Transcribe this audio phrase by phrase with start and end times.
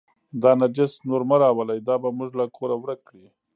[0.41, 3.27] دا نجس نور مه راولئ، دا به موږ له کوره ورک کړي.